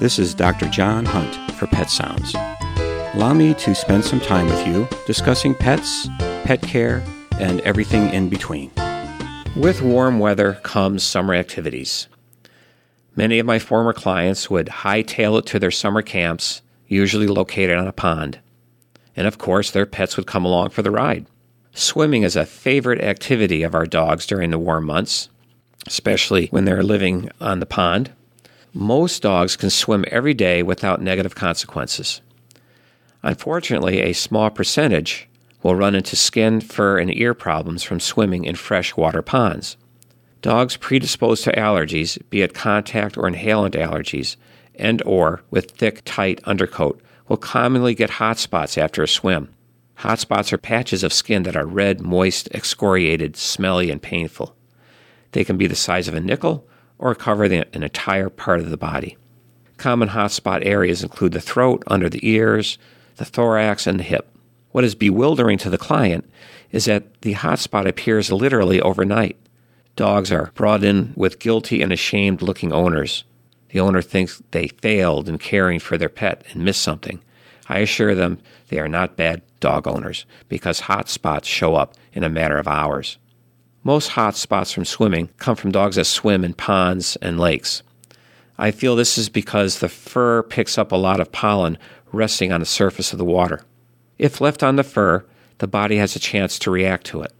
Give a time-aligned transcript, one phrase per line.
[0.00, 0.68] This is Dr.
[0.68, 2.32] John Hunt for Pet Sounds.
[3.16, 6.06] Allow me to spend some time with you discussing pets,
[6.44, 7.02] pet care,
[7.40, 8.70] and everything in between.
[9.56, 12.06] With warm weather comes summer activities.
[13.16, 17.88] Many of my former clients would hightail it to their summer camps, usually located on
[17.88, 18.38] a pond.
[19.16, 21.26] And of course, their pets would come along for the ride.
[21.72, 25.28] Swimming is a favorite activity of our dogs during the warm months,
[25.88, 28.12] especially when they're living on the pond.
[28.74, 32.20] Most dogs can swim every day without negative consequences.
[33.22, 35.28] Unfortunately, a small percentage
[35.62, 39.76] will run into skin, fur, and ear problems from swimming in freshwater ponds.
[40.40, 44.36] Dogs predisposed to allergies, be it contact or inhalant allergies,
[44.76, 49.52] and or with thick, tight undercoat, will commonly get hot spots after a swim.
[49.96, 54.54] Hot spots are patches of skin that are red, moist, excoriated, smelly, and painful.
[55.32, 58.70] They can be the size of a nickel or cover the, an entire part of
[58.70, 59.16] the body.
[59.76, 62.78] Common hotspot areas include the throat, under the ears,
[63.16, 64.34] the thorax, and the hip.
[64.72, 66.28] What is bewildering to the client
[66.72, 69.36] is that the hotspot appears literally overnight.
[69.96, 73.24] Dogs are brought in with guilty and ashamed looking owners.
[73.70, 77.20] The owner thinks they failed in caring for their pet and missed something.
[77.68, 78.38] I assure them
[78.68, 82.68] they are not bad dog owners because hot spots show up in a matter of
[82.68, 83.18] hours.
[83.84, 87.82] Most hot spots from swimming come from dogs that swim in ponds and lakes.
[88.58, 91.78] I feel this is because the fur picks up a lot of pollen
[92.12, 93.62] resting on the surface of the water.
[94.18, 95.24] If left on the fur,
[95.58, 97.32] the body has a chance to react to it.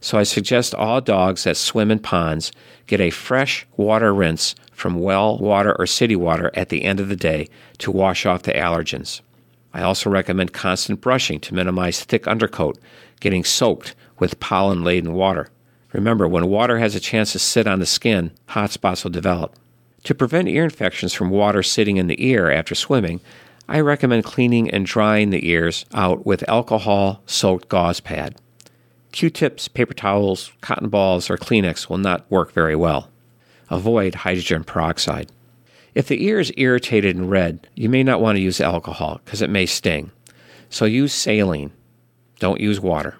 [0.00, 2.52] So I suggest all dogs that swim in ponds
[2.86, 7.08] get a fresh water rinse from well water or city water at the end of
[7.08, 9.22] the day to wash off the allergens.
[9.72, 12.78] I also recommend constant brushing to minimize thick undercoat
[13.20, 15.48] getting soaked with pollen laden water.
[15.94, 19.54] Remember, when water has a chance to sit on the skin, hot spots will develop.
[20.02, 23.20] To prevent ear infections from water sitting in the ear after swimming,
[23.68, 28.34] I recommend cleaning and drying the ears out with alcohol soaked gauze pad.
[29.12, 33.08] Q tips, paper towels, cotton balls, or Kleenex will not work very well.
[33.70, 35.30] Avoid hydrogen peroxide.
[35.94, 39.40] If the ear is irritated and red, you may not want to use alcohol because
[39.40, 40.10] it may sting.
[40.68, 41.72] So use saline.
[42.40, 43.14] Don't use water.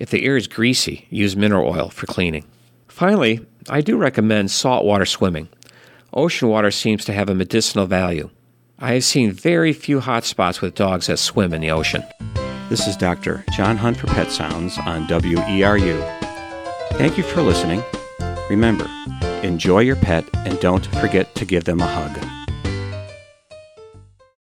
[0.00, 2.46] If the ear is greasy, use mineral oil for cleaning.
[2.88, 5.50] Finally, I do recommend saltwater swimming.
[6.14, 8.30] Ocean water seems to have a medicinal value.
[8.78, 12.02] I have seen very few hot spots with dogs that swim in the ocean.
[12.70, 13.44] This is Dr.
[13.52, 16.20] John Hunt for Pet Sounds on WERU.
[16.92, 17.82] Thank you for listening.
[18.48, 18.88] Remember,
[19.42, 22.39] enjoy your pet and don't forget to give them a hug.